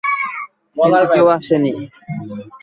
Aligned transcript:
কিন্তু 0.75 1.05
কেউ 1.13 1.25
আসেনি। 1.35 1.71